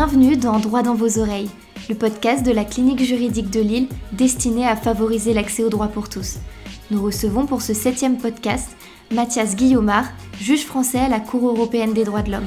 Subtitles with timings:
[0.00, 1.50] Bienvenue dans Droit dans vos oreilles,
[1.88, 6.08] le podcast de la clinique juridique de Lille destiné à favoriser l'accès au droit pour
[6.08, 6.36] tous.
[6.92, 8.76] Nous recevons pour ce septième podcast
[9.12, 10.06] Mathias Guillaumard,
[10.40, 12.46] juge français à la Cour européenne des droits de l'homme.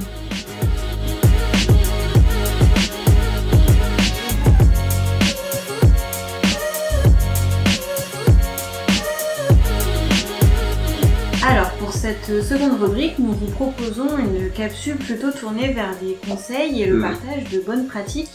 [12.24, 17.00] Cette seconde rubrique, nous vous proposons une capsule plutôt tournée vers des conseils et le
[17.00, 18.29] partage de bonnes pratiques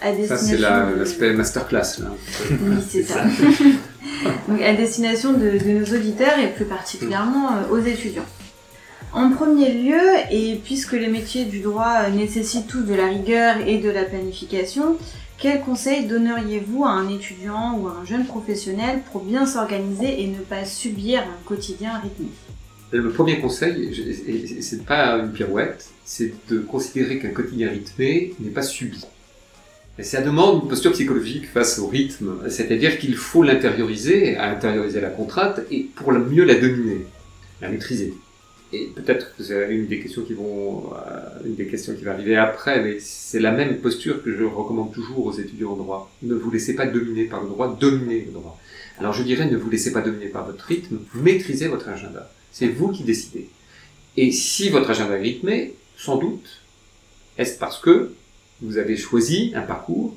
[0.00, 0.58] à destination.
[0.58, 2.12] Ça, c'est l'aspect masterclass, là.
[2.50, 3.24] Oui, c'est ça.
[4.48, 8.24] Donc, à destination de, nos auditeurs et plus particulièrement euh, aux étudiants.
[9.12, 13.78] En premier lieu, et puisque les métiers du droit nécessitent tous de la rigueur et
[13.78, 14.96] de la planification,
[15.38, 20.26] quels conseils donneriez-vous à un étudiant ou à un jeune professionnel pour bien s'organiser et
[20.26, 22.28] ne pas subir un quotidien rythmé
[22.98, 23.90] le premier conseil,
[24.60, 29.04] c'est pas une pirouette, c'est de considérer qu'un quotidien rythmé n'est pas subi.
[29.98, 35.08] Et ça demande une posture psychologique face au rythme, c'est-à-dire qu'il faut l'intérioriser, intérioriser la
[35.08, 37.06] contrainte et pour mieux la dominer,
[37.62, 38.12] la maîtriser.
[38.72, 42.12] Et peut-être que c'est une des questions qui vont, euh, une des questions qui va
[42.12, 46.10] arriver après, mais c'est la même posture que je recommande toujours aux étudiants en droit.
[46.22, 48.58] Ne vous laissez pas dominer par le droit, dominez le droit.
[48.98, 52.30] Alors je dirais, ne vous laissez pas dominer par votre rythme, maîtrisez votre agenda.
[52.58, 53.50] C'est vous qui décidez.
[54.16, 56.62] Et si votre agenda est rythmé, sans doute,
[57.36, 58.14] est-ce parce que
[58.62, 60.16] vous avez choisi un parcours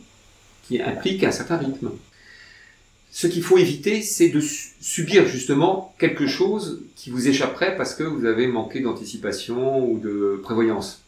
[0.63, 1.91] qui implique un certain rythme?
[3.11, 8.03] Ce qu'il faut éviter, c'est de subir justement quelque chose qui vous échapperait parce que
[8.03, 11.03] vous avez manqué d'anticipation ou de prévoyance.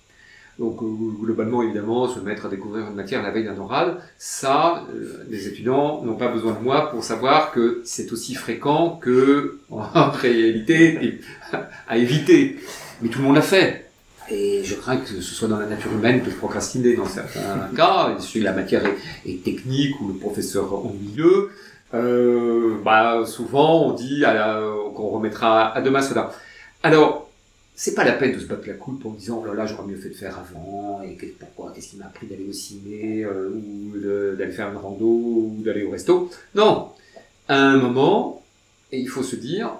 [0.59, 0.85] Donc euh,
[1.19, 5.47] globalement, évidemment, se mettre à découvrir une matière la veille d'un oral, ça, euh, les
[5.47, 11.19] étudiants n'ont pas besoin de moi pour savoir que c'est aussi fréquent que, en réalité,
[11.87, 12.59] à éviter.
[13.01, 13.89] Mais tout le monde l'a fait.
[14.29, 18.15] Et je crains que ce soit dans la nature humaine de procrastiner dans certains cas.
[18.19, 18.83] Si la matière
[19.25, 21.49] est, technique ou le professeur en milieu,
[21.93, 24.23] euh, bah, souvent on dit
[24.95, 26.31] qu'on remettra à demain cela.
[26.83, 27.30] Alors,
[27.75, 29.87] c'est pas la peine de se battre la coupe en disant oh là là j'aurais
[29.87, 33.49] mieux fait de faire avant et pourquoi qu'est-ce qui m'a appris d'aller au ciné euh,
[33.49, 33.97] ou
[34.37, 36.29] d'aller faire une rando ou d'aller au resto?
[36.53, 36.89] Non!
[37.47, 38.43] À un moment
[38.91, 39.71] et il faut se dire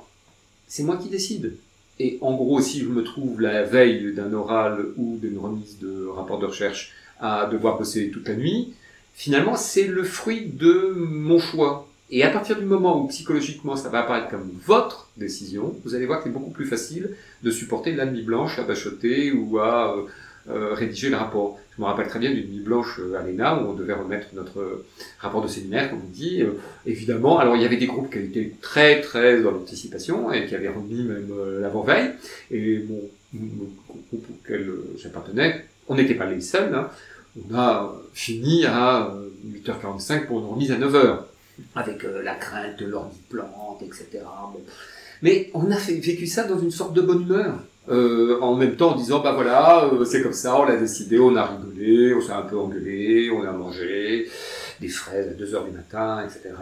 [0.68, 1.58] c'est moi qui décide.
[2.00, 6.08] Et en gros si je me trouve la veille d'un oral ou d'une remise de
[6.08, 8.74] rapport de recherche à devoir bosser toute la nuit
[9.14, 13.88] finalement c'est le fruit de mon choix et à partir du moment où psychologiquement ça
[13.88, 17.12] va apparaître comme votre décision, vous allez voir que c'est beaucoup plus facile
[17.42, 20.02] de supporter la nuit blanche à bachoter ou à euh,
[20.50, 21.58] euh, rédiger le rapport.
[21.74, 24.28] Je me rappelle très bien d'une nuit blanche euh, à l'ENA où on devait remettre
[24.34, 24.84] notre
[25.20, 26.44] rapport de séminaire, comme on dit.
[26.86, 30.56] évidemment, alors il y avait des groupes qui étaient très très dans l'anticipation et qui
[30.56, 32.12] avaient remis même l'avant-veille.
[32.52, 33.00] Et mon,
[34.10, 36.76] groupe auquel j'appartenais, on n'était pas les seuls.
[36.76, 36.90] Hein.
[37.50, 39.16] On a fini à
[39.48, 41.20] 8h45 pour une remise à 9h
[41.76, 44.24] avec euh, la crainte de l'ordi plante, etc.
[45.22, 47.60] Mais on a vécu ça dans une sorte de bonne humeur.
[47.90, 51.20] Euh, en même temps en disant bah voilà euh, c'est comme ça on l'a décidé
[51.20, 54.30] on a rigolé on s'est un peu engueulé on a mangé
[54.80, 56.54] des fraises à 2 heures du matin etc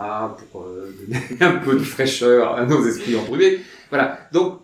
[0.49, 0.65] pour
[1.09, 4.61] donner un peu de fraîcheur à nos esprits embrumés voilà donc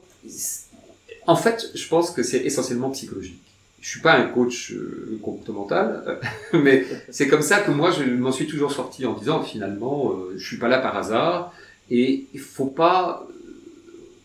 [1.27, 3.43] en fait je pense que c'est essentiellement psychologique
[3.85, 6.19] je suis pas un coach euh, comportemental,
[6.53, 10.33] mais c'est comme ça que moi je m'en suis toujours sorti en disant finalement euh,
[10.37, 11.53] je suis pas là par hasard
[11.91, 13.33] et il faut pas euh,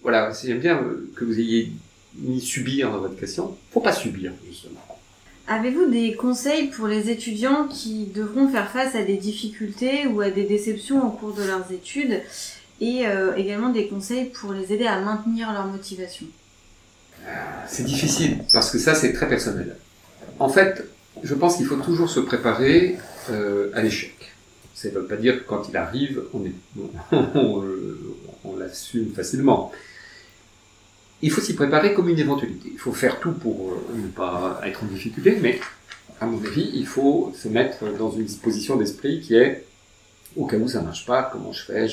[0.00, 0.82] voilà j'aime bien
[1.14, 1.72] que vous ayez
[2.14, 4.80] mis subir dans votre question, faut pas subir justement.
[5.46, 10.30] Avez-vous des conseils pour les étudiants qui devront faire face à des difficultés ou à
[10.30, 12.22] des déceptions au cours de leurs études
[12.80, 13.02] et
[13.36, 16.26] également des conseils pour les aider à maintenir leur motivation?
[17.66, 19.76] C'est difficile parce que ça, c'est très personnel.
[20.38, 20.84] En fait,
[21.22, 22.96] je pense qu'il faut toujours se préparer
[23.30, 24.14] euh, à l'échec.
[24.74, 26.44] Ça ne veut pas dire que quand il arrive, on,
[28.44, 29.70] on, l'assume facilement.
[31.22, 32.70] Il faut s'y préparer comme une éventualité.
[32.72, 35.60] Il faut faire tout pour euh, ne pas être en difficulté, mais
[36.20, 39.64] à mon avis, il faut se mettre dans une position d'esprit qui est
[40.36, 41.86] au cas où ça ne marche pas, comment je fais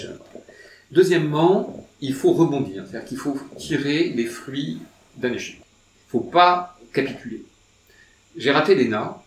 [0.92, 4.80] Deuxièmement, il faut rebondir, c'est-à-dire qu'il faut tirer les fruits
[5.18, 5.62] d'un échec.
[6.08, 7.44] Faut pas capituler.
[8.36, 9.22] J'ai raté l'ENA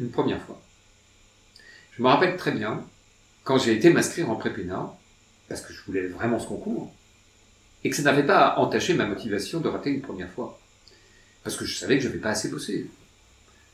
[0.00, 0.60] une première fois.
[1.96, 2.84] Je me rappelle très bien
[3.44, 4.96] quand j'ai été m'inscrire en prépéna,
[5.48, 6.92] parce que je voulais vraiment ce concours,
[7.84, 10.58] et que ça n'avait pas entaché ma motivation de rater une première fois.
[11.42, 12.90] Parce que je savais que je n'avais pas assez bossé.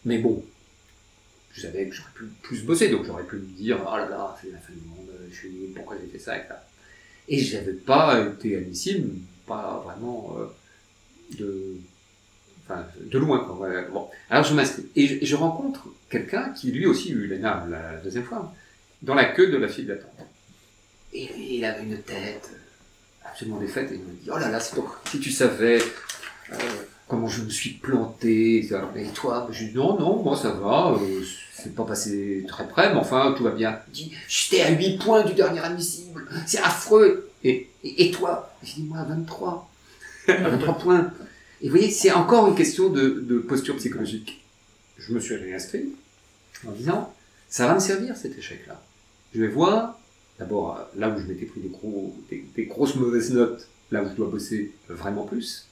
[0.05, 0.45] Mais bon,
[1.53, 4.37] je savais que j'aurais pu plus bosser, donc j'aurais pu me dire, oh là là,
[4.43, 6.67] c'est la fin du monde, je suis nul, pourquoi j'ai fait ça, et ça.
[7.29, 10.37] Et je n'avais pas été admissible, pas vraiment...
[10.39, 10.47] Euh,
[11.39, 13.39] de, loin.
[13.41, 14.11] Quoi.
[14.31, 14.87] Alors je m'inscris.
[14.97, 18.55] Et je, rencontre quelqu'un qui lui aussi eu l'ENA la deuxième fois,
[19.03, 20.27] dans la queue de la file d'attente.
[21.13, 22.51] Et il avait une tête
[23.25, 25.81] absolument défaite et il me dit, oh là là, si tu savais
[26.53, 26.57] euh,
[27.09, 31.23] comment je me suis planté, et toi Je dis, non, non, moi ça va, euh,
[31.53, 33.81] c'est pas passé très près, mais enfin, tout va bien.
[33.89, 37.29] Il dit, j'étais à 8 points du dernier admissible, c'est affreux.
[37.43, 38.55] Et, et, toi?
[38.63, 39.70] Je dis, moi à 23.
[40.37, 41.13] 23 points.
[41.61, 44.45] Et vous voyez, c'est encore une question de, posture psychologique.
[44.99, 45.93] Je me suis réinscrit
[46.67, 47.15] en disant,
[47.49, 48.83] ça va me servir cet échec-là.
[49.35, 49.99] Je vais voir,
[50.39, 54.15] d'abord, là où je m'étais pris des, gros, des, grosses mauvaises notes, là où je
[54.15, 55.67] dois bosser vraiment plus.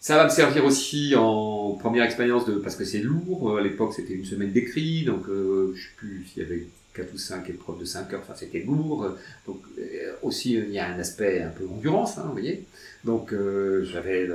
[0.00, 3.58] Ça va me servir aussi en première expérience de, parce que c'est lourd.
[3.58, 6.66] À l'époque, c'était une semaine d'écrit, donc euh, je sais plus s'il y avait
[6.96, 9.14] 4 ou 5 épreuves de 5 heures, enfin c'était lourd.
[9.46, 12.64] Donc euh, aussi, il y a un aspect un peu endurance, hein, vous voyez.
[13.04, 14.28] Donc euh, j'avais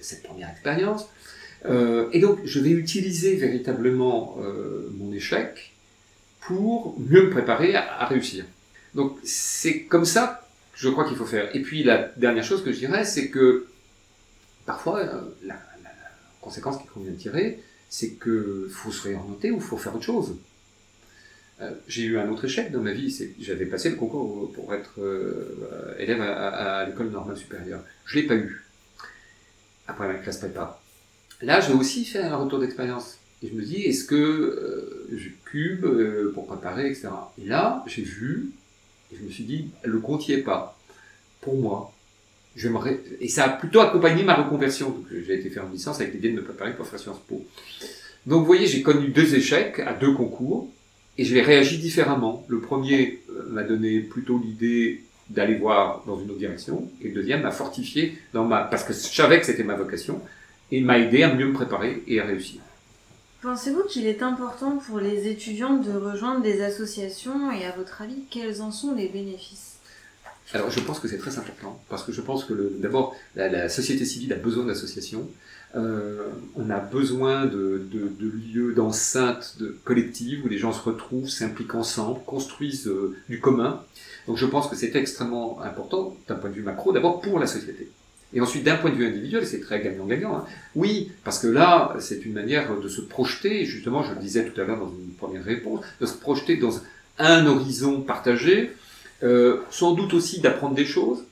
[0.00, 1.06] cette première expérience.
[1.64, 5.72] Euh, et donc je vais utiliser véritablement euh, mon échec
[6.40, 8.44] pour mieux me préparer à, réussir.
[8.94, 11.54] Donc c'est comme ça que je crois qu'il faut faire.
[11.54, 13.66] Et puis la dernière chose que je dirais, c'est que
[14.64, 15.56] parfois la, la,
[16.40, 20.04] conséquence qu'il convient de tirer, c'est qu'il faut se réorienter ou il faut faire autre
[20.04, 20.36] chose.
[21.62, 24.74] Euh, j'ai eu un autre échec dans ma vie, c'est j'avais passé le concours pour
[24.74, 27.82] être euh, élève à, l'école normale supérieure.
[28.04, 28.62] Je l'ai pas eu.
[29.88, 30.80] Après ma classe prépa.
[31.40, 33.18] Là, j'ai aussi fait un retour d'expérience.
[33.42, 35.86] Et je me dis, est-ce que euh, je cube
[36.34, 37.08] pour préparer, etc.
[37.42, 38.52] Et là, j'ai vu,
[39.12, 40.78] et je me suis dit, le compte n'y est pas.
[41.40, 41.92] Pour moi.
[43.20, 44.90] Et ça a plutôt accompagné ma reconversion.
[44.90, 47.44] Donc, j'ai été faire une licence avec l'idée de me préparer pour faire Sciences Po.
[48.24, 50.72] Donc, vous voyez, j'ai connu deux échecs à deux concours
[51.18, 52.44] et je vais réagi différemment.
[52.48, 57.14] Le premier euh, m'a donné plutôt l'idée d'aller voir dans une autre direction, et le
[57.14, 60.20] deuxième m'a fortifié dans ma, parce que je savais que c'était ma vocation,
[60.70, 62.60] et m'a aidé à mieux me préparer et à réussir.
[63.42, 68.24] Pensez-vous qu'il est important pour les étudiants de rejoindre des associations et à votre avis,
[68.30, 69.76] quels en sont les bénéfices?
[70.52, 73.68] Alors je pense que c'est très important parce que je pense que d'abord la, la,
[73.68, 75.28] société civile a besoin d'associations
[75.74, 77.86] euh, on a besoin de,
[78.20, 83.82] lieux, d'enceintes de collectives où les gens se retrouvent, s'impliquent ensemble, construisent euh, du commun.
[84.26, 87.46] Donc je pense que c'est extrêmement important d'un point de vue macro, d'abord pour la
[87.46, 87.90] société.
[88.32, 90.36] Et ensuite, d'un point de vue individuel, c'est très gagnant-gagnant.
[90.36, 90.44] Hein.
[90.74, 94.60] Oui, parce que là, c'est une manière de se projeter, justement, je le disais tout
[94.60, 96.80] à l'heure dans une première réponse, de se projeter dans
[97.18, 98.72] un horizon partagé,
[99.22, 101.22] euh, sans doute aussi d'apprendre des choses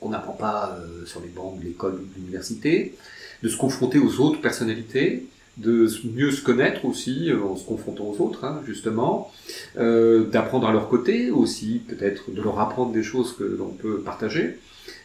[0.00, 2.94] qu'on n'apprend pas sur les bancs de l'école ou de l'université,
[3.42, 5.26] de se confronter aux autres personnalités,
[5.56, 9.32] de mieux se connaître aussi euh, en se confrontant aux autres, hein, justement,
[9.76, 14.00] euh, d'apprendre à leur côté aussi, peut-être de leur apprendre des choses que l'on peut
[14.00, 14.56] partager.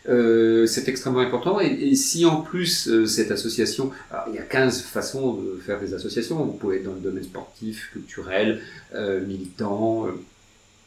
[0.09, 1.59] Euh, c'est extrêmement important.
[1.59, 3.91] Et, si en plus euh, cette association,
[4.29, 7.23] il y a 15 façons de faire des associations, vous pouvez être dans le domaine
[7.23, 8.61] sportif, culturel,
[8.93, 10.07] euh, militant,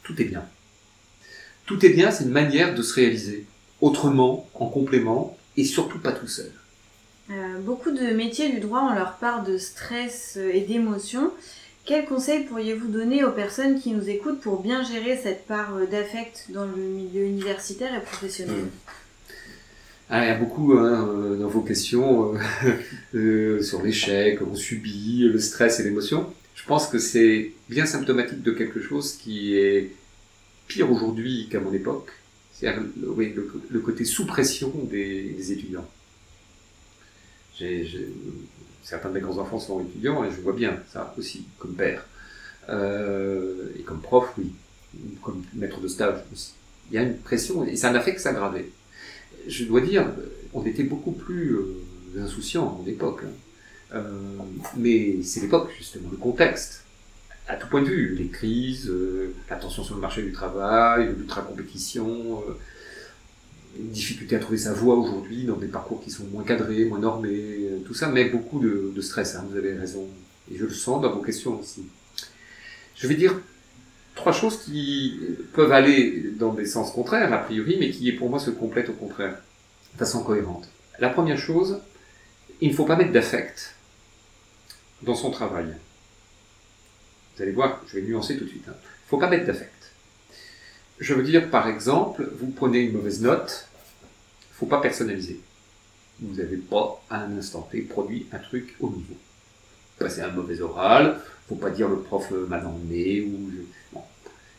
[0.02, 0.44] tout est bien.
[1.66, 3.44] Tout est bien, c'est une manière de se réaliser
[3.80, 6.50] autrement, en complément, et surtout pas tout seul.
[7.30, 11.32] Euh, beaucoup de métiers du droit ont leur part de stress et d'émotion.
[11.84, 16.46] Quels conseils pourriez-vous donner aux personnes qui nous écoutent pour bien gérer cette part d'affect
[16.50, 18.64] dans le milieu universitaire et professionnel?
[20.08, 22.34] Ah, Il y a beaucoup hein, euh, dans vos questions
[23.14, 26.32] euh, sur l'échec, on subit, le stress et l'émotion.
[26.54, 29.90] Je pense que c'est bien symptomatique de quelque chose qui est
[30.68, 32.10] pire aujourd'hui qu'à mon époque.
[32.52, 33.34] C'est oui,
[33.70, 35.86] le, côté sous pression des étudiants
[38.82, 42.04] certains de mes grands-enfants sont étudiants et je vois bien ça aussi, comme père.
[42.68, 44.52] Euh, et comme prof, oui.
[45.22, 46.54] Comme maître de stage aussi.
[46.90, 48.70] Il y a une pression et ça n'a fait que s'aggraver.
[49.46, 50.06] Je dois dire,
[50.54, 53.22] on était beaucoup plus euh, insouciants à l'époque.
[53.24, 53.94] Hein.
[53.94, 54.38] Euh,
[54.76, 56.84] mais c'est l'époque, justement, le contexte.
[57.48, 58.90] À tout point de vue, les crises,
[59.48, 62.42] la tension sur le marché du travail, l'ultra-compétition,
[63.78, 66.98] une difficulté à trouver sa voie aujourd'hui dans des parcours qui sont moins cadrés, moins
[66.98, 70.06] normés, euh, tout ça, mais beaucoup de, stress, hein, vous avez raison.
[70.52, 71.84] Et je le sens dans vos questions aussi.
[72.94, 73.38] Je vais dire
[74.14, 75.20] trois choses qui
[75.52, 78.94] peuvent aller dans des sens contraires, a priori, mais qui, pour moi, se complètent au
[78.94, 79.36] contraire,
[79.92, 80.68] de façon cohérente.
[80.98, 81.80] La première chose,
[82.60, 83.74] il ne faut pas mettre d'affect
[85.02, 85.66] dans son travail.
[87.36, 88.64] Vous allez voir, je vais nuancer tout de suite.
[88.68, 88.74] Hein.
[88.74, 89.75] Il ne faut pas mettre d'affect.
[90.98, 93.68] Je veux dire, par exemple, vous prenez une mauvaise note,
[94.52, 95.40] faut pas personnaliser.
[96.20, 99.14] Vous n'avez pas, à un instant T, produit un truc au niveau.
[99.98, 103.50] Passez un mauvais oral, faut pas dire le prof m'a emmené, ou...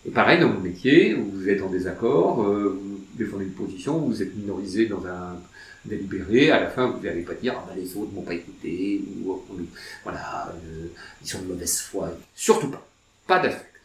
[0.06, 2.80] Et pareil, dans mon métier, vous êtes en désaccord, euh,
[3.16, 5.38] défendez une position, vous êtes minorisé dans un
[5.84, 9.02] délibéré, à la fin vous n'allez pas dire ah, ben, les autres m'ont pas écouté,
[9.26, 9.42] ou
[10.04, 10.88] voilà, euh,
[11.22, 12.12] ils sont de mauvaise foi.
[12.36, 12.88] Surtout pas.
[13.26, 13.77] Pas d'affect.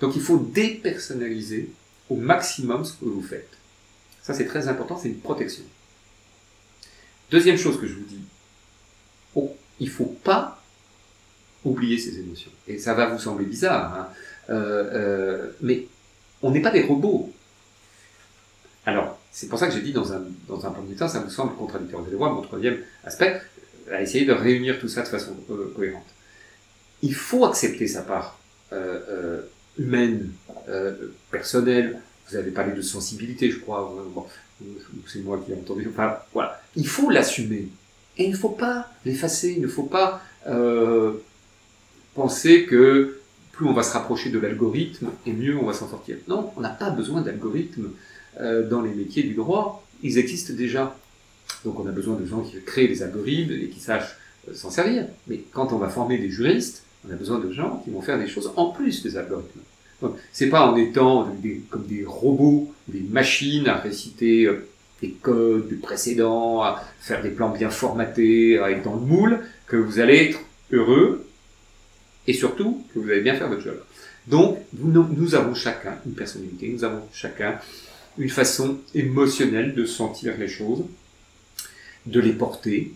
[0.00, 1.70] Donc il faut dépersonnaliser
[2.08, 3.50] au maximum ce que vous faites.
[4.22, 5.64] Ça c'est très important, c'est une protection.
[7.30, 8.20] Deuxième chose que je vous dis,
[9.34, 10.62] oh, il faut pas
[11.64, 12.50] oublier ses émotions.
[12.66, 14.08] Et ça va vous sembler bizarre, hein.
[14.50, 15.86] euh, euh, mais
[16.42, 17.32] on n'est pas des robots.
[18.86, 21.28] Alors, c'est pour ça que j'ai dit dans un, dans un premier temps, ça me
[21.28, 22.02] semble contradictoire.
[22.02, 23.42] Vous allez voir mon troisième aspect,
[23.90, 26.06] à essayer de réunir tout ça de façon euh, cohérente.
[27.02, 28.38] Il faut accepter sa part
[29.78, 30.30] humaine,
[31.30, 32.00] personnelle.
[32.28, 33.94] Vous avez parlé de sensibilité, je crois.
[35.06, 35.88] C'est moi qui ai entendu.
[35.90, 36.60] Enfin, voilà.
[36.76, 37.68] Il faut l'assumer.
[38.18, 39.54] Et il ne faut pas l'effacer.
[39.56, 41.12] Il ne faut pas euh,
[42.14, 43.20] penser que
[43.52, 46.16] plus on va se rapprocher de l'algorithme et mieux on va s'en sortir.
[46.28, 47.90] Non, on n'a pas besoin d'algorithme
[48.40, 49.84] euh, dans les métiers du droit.
[50.02, 50.96] Ils existent déjà.
[51.64, 54.16] Donc on a besoin de gens qui créent des algorithmes et qui sachent
[54.48, 55.06] euh, s'en servir.
[55.28, 58.18] Mais quand on va former des juristes, on a besoin de gens qui vont faire
[58.18, 59.60] des choses en plus des algorithmes.
[60.00, 61.28] Donc, c'est pas en étant
[61.70, 64.66] comme des robots, des machines à réciter euh,
[65.02, 69.40] des codes du précédent, à faire des plans bien formatés, à être dans le moule,
[69.66, 70.40] que vous allez être
[70.72, 71.26] heureux
[72.26, 73.80] et surtout que vous allez bien faire votre job.
[74.26, 77.58] Donc, nous, avons chacun une personnalité, nous avons chacun
[78.18, 80.84] une façon émotionnelle de sentir les choses,
[82.04, 82.92] de les porter,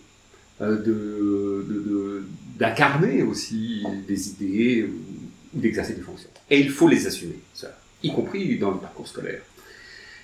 [0.61, 2.23] euh, de,
[2.57, 6.29] d'incarner aussi des idées ou d'exercer des fonctions.
[6.49, 9.41] Et il faut les assumer, ça, y compris dans le parcours scolaire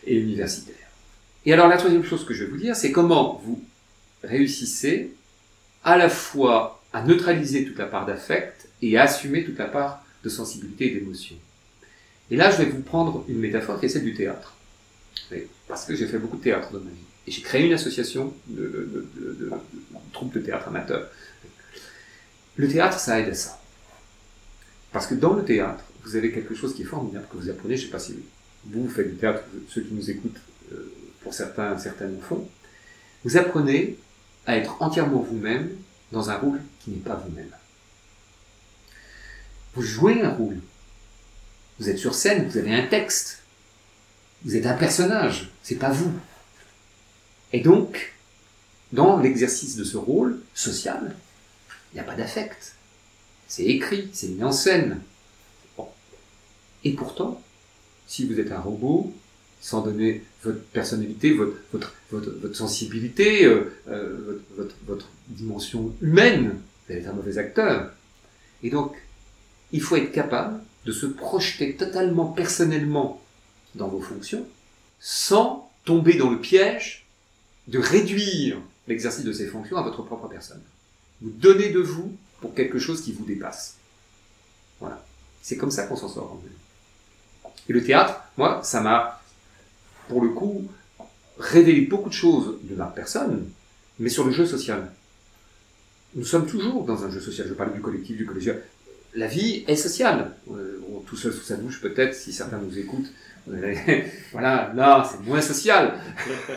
[0.06, 0.76] et universitaire.
[1.46, 3.62] Et alors la troisième chose que je vais vous dire, c'est comment vous
[4.24, 5.12] réussissez
[5.84, 10.04] à la fois à neutraliser toute la part d'affect et à assumer toute la part
[10.24, 11.36] de sensibilité et d'émotion.
[12.32, 14.56] Et là, je vais vous prendre une métaphore qui est celle du théâtre.
[15.68, 16.98] Parce que j'ai fait beaucoup de théâtre dans ma vie.
[17.28, 19.52] Et j'ai créé une association de, de, de, de,
[20.14, 21.08] troupes de théâtre amateurs.
[22.60, 23.58] Le théâtre, ça aide à ça.
[24.92, 27.78] Parce que dans le théâtre, vous avez quelque chose qui est formidable que vous apprenez,
[27.78, 28.20] je ne sais pas si
[28.66, 30.42] vous, faites du théâtre, ceux qui nous écoutent,
[30.74, 32.50] euh, pour certains, certains le font,
[33.24, 33.98] vous apprenez
[34.46, 35.70] à être entièrement vous-même
[36.12, 37.50] dans un rôle qui n'est pas vous-même.
[39.76, 40.60] Vous jouez un rôle.
[41.80, 43.42] Vous êtes sur scène, vous avez un texte.
[44.44, 46.12] Vous êtes un personnage, c'est pas vous.
[47.54, 48.16] Et donc,
[48.92, 51.16] dans l'exercice de ce rôle social,
[51.92, 52.76] il n'y a pas d'affect.
[53.48, 55.02] C'est écrit, c'est mis en scène.
[56.84, 57.42] Et pourtant,
[58.08, 59.14] si vous êtes un robot,
[59.62, 61.94] sans donner votre personnalité, votre,
[62.54, 66.56] sensibilité, euh, euh, votre, votre, dimension humaine,
[66.88, 67.92] vous allez être un mauvais acteur.
[68.64, 68.96] Et donc,
[69.72, 73.22] il faut être capable de se projeter totalement personnellement
[73.76, 74.48] dans vos fonctions,
[75.00, 77.06] sans tomber dans le piège
[77.68, 80.62] de réduire l'exercice de ces fonctions à votre propre personne.
[81.22, 83.78] Vous donnez de vous pour quelque chose qui vous dépasse.
[84.80, 85.04] Voilà.
[85.42, 86.42] C'est comme ça qu'on s'en sort.
[87.68, 89.22] Et le théâtre, moi, ça m'a,
[90.08, 90.68] pour le coup,
[91.38, 93.50] révélé beaucoup de choses de ma personne,
[94.00, 94.92] mais sur le jeu social.
[96.16, 97.48] Nous sommes toujours dans un jeu social.
[97.48, 98.64] Je parle du collectif, du collégial.
[99.14, 100.36] La vie est sociale.
[100.52, 103.12] Euh, tout seul sous sa douche, peut-être, si certains nous écoutent.
[104.32, 105.94] voilà, là, c'est moins social.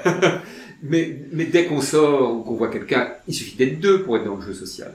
[0.82, 4.24] mais, mais dès qu'on sort ou qu'on voit quelqu'un, il suffit d'être deux pour être
[4.24, 4.92] dans le jeu social.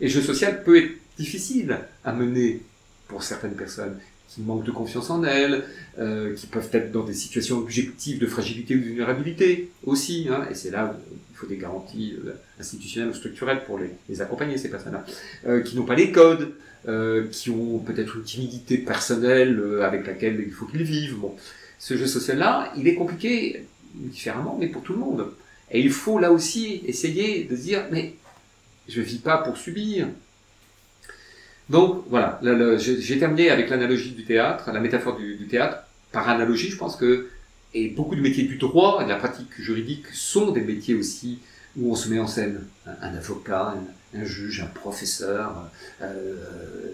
[0.00, 2.62] Et le jeu social peut être difficile à mener
[3.08, 5.64] pour certaines personnes qui manquent de confiance en elles,
[5.98, 10.28] euh, qui peuvent être dans des situations objectives de fragilité ou de vulnérabilité aussi.
[10.30, 10.96] Hein, et c'est là
[11.40, 15.04] faut des garanties euh, institutionnelles ou structurelles pour les, les accompagner, ces personnes-là.
[15.46, 16.52] Euh, qui n'ont pas les codes,
[16.88, 21.16] euh, qui ont peut-être une timidité personnelle avec laquelle il faut qu'ils vivent.
[21.16, 21.34] Bon,
[21.78, 25.26] ce jeu social-là, il est compliqué différemment, mais pour tout le monde.
[25.70, 28.14] Et il faut là aussi essayer de dire, mais
[28.88, 30.08] je vis pas pour subir.
[31.68, 32.40] Donc voilà,
[32.78, 35.84] j'ai terminé avec l'analogie du théâtre, la métaphore du, théâtre.
[36.10, 37.28] Par analogie, je pense que
[37.74, 41.38] et beaucoup de métiers du droit et de la pratique juridique sont des métiers aussi
[41.76, 42.64] où on se met en scène.
[42.86, 43.74] Un, avocat,
[44.14, 45.70] un, juge, un professeur,
[46.02, 46.34] euh,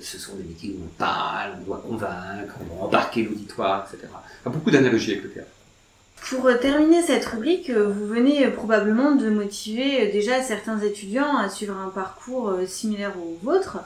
[0.02, 4.12] ce sont des métiers où on parle, on doit convaincre, on doit embarquer l'auditoire, etc.
[4.44, 5.50] Beaucoup d'analogies avec le théâtre.
[6.28, 11.48] Pour euh, terminer cette rubrique, euh, vous venez probablement de motiver déjà certains étudiants à
[11.48, 13.78] suivre un parcours similaire au vôtre.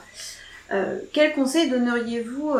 [0.71, 2.53] Euh, quel conseil donneriez-vous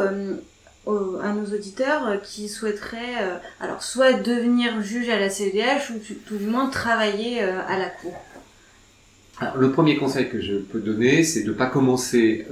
[0.88, 6.46] à nos auditeurs qui souhaiteraient alors soit devenir juge à la CEDH ou tout du
[6.46, 8.14] moins travailler à la cour
[9.40, 12.46] alors, le premier conseil que je peux donner, c'est de ne pas commencer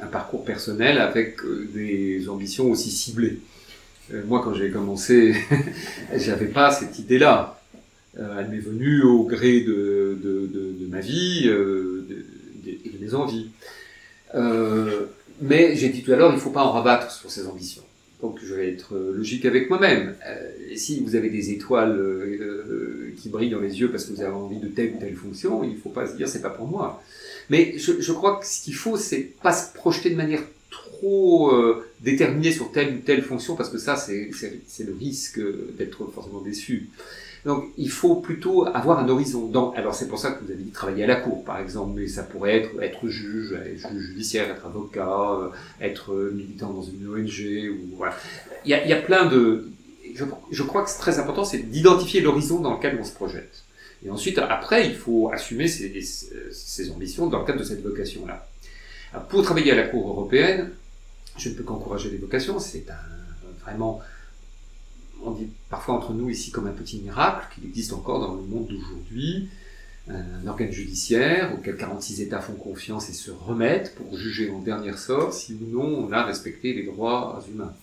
[0.00, 1.38] un parcours personnel avec
[1.72, 3.38] des ambitions aussi ciblées.
[4.12, 5.34] Euh, moi, quand j'ai commencé,
[6.16, 7.60] j'avais pas cette idée-là.
[8.18, 13.50] Euh, elle m'est venue au gré de, de, ma vie euh, de, mes envies.
[14.34, 15.06] Euh,
[15.40, 17.82] mais j'ai dit tout à l'heure, il ne faut pas en rabattre sur ses ambitions.
[18.20, 20.16] Donc je vais être logique avec moi-même.
[20.26, 24.22] Euh, si vous avez des étoiles euh, qui brillent dans les yeux parce que vous
[24.22, 26.50] avez envie de telle ou telle fonction, il ne faut pas se dire c'est pas
[26.50, 27.02] pour moi.
[27.48, 31.54] Mais je, je crois que ce qu'il faut, c'est pas se projeter de manière trop
[31.54, 34.30] euh, déterminée sur telle ou telle fonction parce que ça, c'est
[34.84, 35.40] le risque
[35.76, 36.88] d'être forcément déçu.
[37.44, 39.46] Donc il faut plutôt avoir un horizon.
[39.48, 41.92] Dans, alors c'est pour ça que vous avez dit travailler à la cour, par exemple,
[41.98, 45.48] mais ça pourrait être être juge, être juge judiciaire, être avocat, euh,
[45.80, 48.14] être militant dans une ONG, ou voilà.
[48.64, 49.68] Il y a, il y a plein de.
[50.14, 53.64] Je, je crois que c'est très important, c'est d'identifier l'horizon dans lequel on se projette.
[54.04, 58.46] Et ensuite, après, il faut assumer ses, ses ambitions dans le cadre de cette vocation-là.
[59.28, 60.70] Pour travailler à la Cour européenne,
[61.36, 62.58] je ne peux qu'encourager les vocations.
[62.58, 64.00] C'est un, vraiment
[65.24, 68.42] on dit parfois entre nous ici comme un petit miracle qu'il existe encore dans le
[68.42, 69.48] monde d'aujourd'hui,
[70.08, 74.96] un organe judiciaire auquel 46 États font confiance et se remettent pour juger en dernier
[74.96, 77.74] sort si ou non on a respecté les droits humains.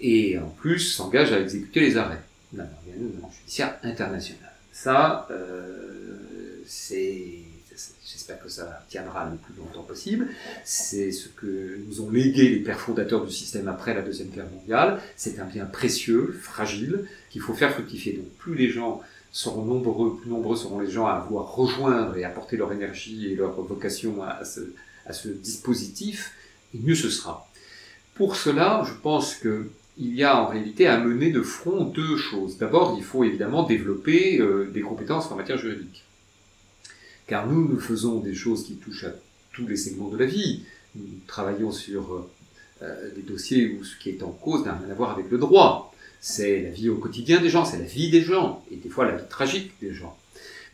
[0.00, 2.22] Et en plus s'engage à exécuter les arrêts
[2.52, 4.50] d'un organe judiciaire international.
[4.72, 7.39] Ça, euh, c'est
[8.34, 10.28] que ça tiendra le plus longtemps possible.
[10.64, 14.50] C'est ce que nous ont légué les pères fondateurs du système après la Deuxième Guerre
[14.50, 15.00] mondiale.
[15.16, 18.14] C'est un bien précieux, fragile, qu'il faut faire fructifier.
[18.14, 19.00] Donc plus les gens
[19.32, 23.36] seront nombreux, plus nombreux seront les gens à vouloir rejoindre et apporter leur énergie et
[23.36, 24.60] leur vocation à ce,
[25.06, 26.32] à ce dispositif,
[26.74, 27.48] et mieux ce sera.
[28.14, 32.16] Pour cela, je pense que il y a en réalité à mener de front deux
[32.16, 32.56] choses.
[32.56, 36.04] D'abord, il faut évidemment développer euh, des compétences en matière juridique
[37.30, 39.12] car nous, nous faisons des choses qui touchent à
[39.52, 40.64] tous les segments de la vie.
[40.96, 42.26] Nous travaillons sur
[42.82, 45.38] euh, des dossiers où ce qui est en cause n'a rien à voir avec le
[45.38, 45.94] droit.
[46.20, 49.06] C'est la vie au quotidien des gens, c'est la vie des gens, et des fois
[49.06, 50.18] la vie tragique des gens.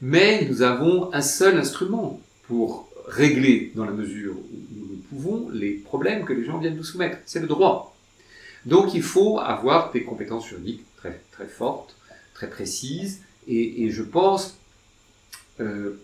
[0.00, 5.50] Mais nous avons un seul instrument pour régler, dans la mesure où nous le pouvons,
[5.50, 7.18] les problèmes que les gens viennent nous soumettre.
[7.26, 7.94] C'est le droit.
[8.64, 11.96] Donc il faut avoir des compétences juridiques très, très fortes,
[12.32, 14.56] très précises, et, et je pense
[15.60, 16.00] euh,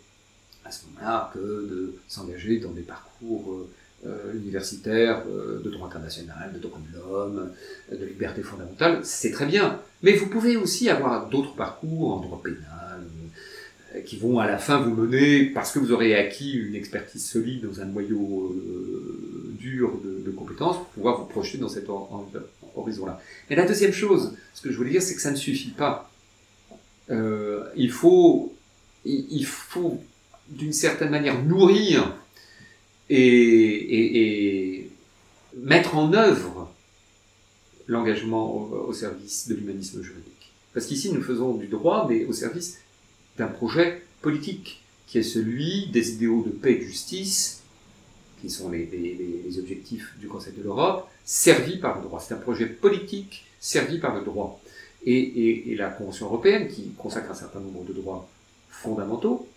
[0.64, 3.70] à ce moment-là que de s'engager dans des parcours euh,
[4.06, 7.50] euh, universitaires euh, de droit international, de droit de l'homme,
[7.90, 9.80] de liberté fondamentale, c'est très bien.
[10.02, 13.06] Mais vous pouvez aussi avoir d'autres parcours en droit pénal
[14.06, 17.66] qui vont à la fin vous mener, parce que vous aurez acquis une expertise solide
[17.68, 18.56] dans un noyau
[19.60, 21.88] dur de, compétences, pour pouvoir vous projeter dans cet
[22.74, 23.20] horizon-là.
[23.50, 26.10] Et la deuxième chose, ce que je voulais dire, c'est que ça ne suffit pas.
[27.10, 28.54] Il faut,
[29.04, 30.00] il faut
[30.52, 32.16] d'une certaine manière nourrir
[33.08, 34.90] et, et, et
[35.56, 36.72] mettre en œuvre
[37.86, 40.52] l'engagement au, service de l'humanisme juridique.
[40.72, 42.80] Parce qu'ici, nous faisons du droit, mais au service
[43.36, 47.62] d'un projet politique, qui est celui des idéaux de paix et de justice,
[48.40, 52.20] qui sont les, objectifs du Conseil de l'Europe, servis par le droit.
[52.20, 54.60] C'est un projet politique servi par le droit.
[55.04, 58.28] Et la Convention européenne, qui consacre un certain nombre de droits
[58.70, 59.48] fondamentaux,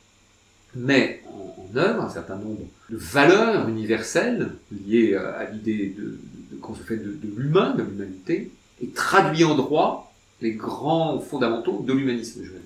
[0.76, 6.20] met en, en, œuvre un certain nombre de valeurs universelles liées à l'idée de,
[6.52, 11.20] de, qu'on se fait de, de l'humain, de l'humanité, et traduit en droit les grands
[11.20, 12.62] fondamentaux de l'humanisme juridique.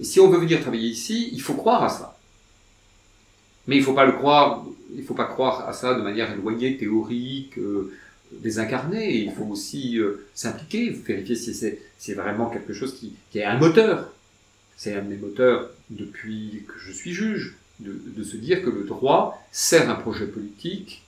[0.00, 2.16] Et si on veut venir travailler ici, il faut croire à ça.
[3.66, 4.64] Mais il ne faut pas le croire,
[4.96, 7.92] il faut pas croire à ça de manière éloignée, théorique, euh,
[8.32, 9.18] désincarnée.
[9.18, 13.44] Il faut aussi euh, s'impliquer, vérifier si c'est, si vraiment quelque chose qui, qui est
[13.44, 14.12] un moteur
[14.78, 18.70] c'est un de mes moteurs depuis que je suis juge, de, de, se dire que
[18.70, 21.02] le droit sert un projet politique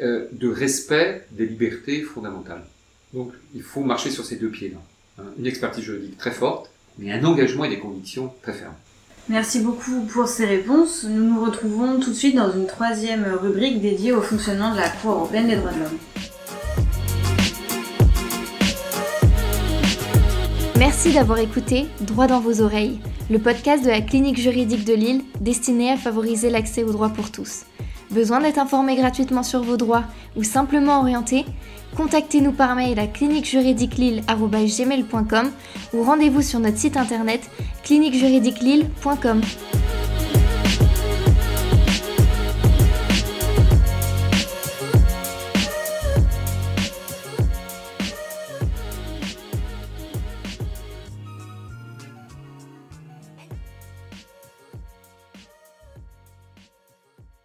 [0.00, 2.64] euh, de respect des libertés fondamentales.
[3.12, 4.78] Donc il faut marcher sur ces deux pieds-là.
[5.18, 5.30] Hein.
[5.38, 8.74] Une expertise juridique très forte, mais un engagement et des convictions très fermes.
[9.28, 11.04] Merci beaucoup pour ces réponses.
[11.04, 14.90] Nous nous retrouvons tout de suite dans une troisième rubrique dédiée au fonctionnement de la
[14.90, 15.98] Cour européenne des droits de l'homme.
[20.78, 22.98] Merci d'avoir écouté Droit dans vos oreilles,
[23.30, 27.30] le podcast de la clinique juridique de Lille destiné à favoriser l'accès aux droits pour
[27.30, 27.66] tous.
[28.10, 30.02] Besoin d'être informé gratuitement sur vos droits
[30.36, 31.44] ou simplement orienté?
[31.96, 35.52] Contactez-nous par mail à cliniquejuridiquelille.gmail.com
[35.92, 37.48] ou rendez-vous sur notre site internet
[37.84, 39.42] cliniquejuridiquelille.com.